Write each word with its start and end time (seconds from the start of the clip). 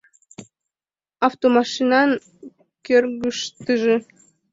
Автомашинан 1.27 2.09
кӧргыштыжӧ 2.85 3.95